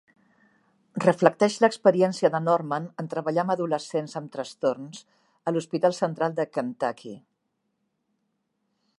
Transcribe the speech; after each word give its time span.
Reflecteix 1.01 1.57
l'experiència 1.63 2.31
de 2.35 2.39
Norman 2.45 2.87
en 3.03 3.09
treballar 3.11 3.43
amb 3.43 3.53
adolescents 3.55 4.17
amb 4.21 4.33
trastorns 4.37 5.03
a 5.51 5.53
l'hospital 5.53 5.95
central 5.99 6.35
de 6.41 6.47
Kentucky. 6.59 7.13